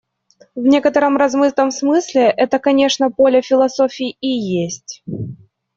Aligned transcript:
В 0.55 0.63
некотором 0.65 1.15
размытом 1.15 1.69
смысле 1.69 2.23
это, 2.35 2.57
конечно, 2.57 3.11
поле 3.11 3.43
философии 3.43 4.17
и 4.19 4.29
есть. 4.29 5.03